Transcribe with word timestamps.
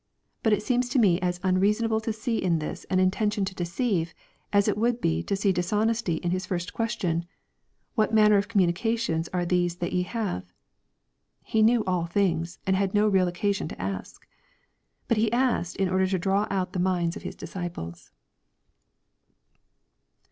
But 0.41 0.51
it 0.51 0.63
seems 0.63 0.89
to 0.89 0.97
me 0.97 1.21
as 1.21 1.39
unreasonable 1.43 1.99
to 2.01 2.11
see 2.11 2.39
in 2.39 2.57
this 2.57 2.85
an 2.85 2.97
intention 2.99 3.45
to 3.45 3.53
deceive, 3.53 4.15
as 4.51 4.67
it 4.67 4.75
would 4.75 4.99
be 4.99 5.21
to 5.21 5.35
see 5.35 5.51
dishonesty 5.51 6.15
in 6.15 6.31
His 6.31 6.47
first 6.47 6.73
question," 6.73 7.25
What 7.93 8.11
manner 8.11 8.37
of 8.37 8.47
communications 8.47 9.29
are 9.31 9.45
these 9.45 9.75
that 9.75 9.93
ye 9.93 10.01
have 10.01 10.51
?'* 10.01 10.51
He 11.51 11.61
knew 11.61 11.83
all 11.85 12.07
things, 12.07 12.57
and 12.65 12.75
had 12.75 12.95
no 12.95 13.07
real 13.07 13.27
occasion 13.27 13.67
to 13.67 13.79
ask. 13.79 14.25
But 15.07 15.17
He 15.17 15.31
asked 15.31 15.75
in 15.75 15.87
order 15.87 16.07
to 16.07 16.17
draw 16.17 16.47
out 16.49 16.73
the 16.73 16.79
minds 16.79 17.15
of 17.15 17.21
His 17.21 17.35
disciples. 17.35 18.11